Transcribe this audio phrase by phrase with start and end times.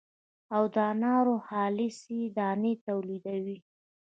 [0.55, 3.57] او د انارو خالصې دانې تولیدوي.